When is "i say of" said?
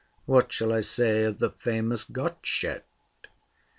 0.73-1.37